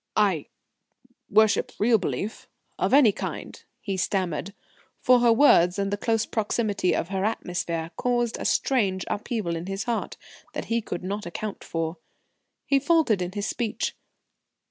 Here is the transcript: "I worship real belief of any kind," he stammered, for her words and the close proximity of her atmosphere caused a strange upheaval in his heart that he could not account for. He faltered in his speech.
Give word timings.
"I 0.17 0.47
worship 1.29 1.73
real 1.77 1.99
belief 1.99 2.47
of 2.79 2.91
any 2.91 3.11
kind," 3.11 3.63
he 3.81 3.97
stammered, 3.97 4.55
for 4.99 5.19
her 5.19 5.31
words 5.31 5.77
and 5.77 5.91
the 5.93 5.95
close 5.95 6.25
proximity 6.25 6.95
of 6.95 7.09
her 7.09 7.23
atmosphere 7.23 7.91
caused 7.97 8.37
a 8.39 8.45
strange 8.45 9.05
upheaval 9.11 9.55
in 9.55 9.67
his 9.67 9.83
heart 9.83 10.17
that 10.53 10.65
he 10.73 10.81
could 10.81 11.03
not 11.03 11.27
account 11.27 11.63
for. 11.63 11.97
He 12.65 12.79
faltered 12.79 13.21
in 13.21 13.33
his 13.33 13.45
speech. 13.45 13.95